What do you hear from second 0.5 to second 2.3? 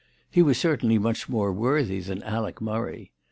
certainly much more worthy than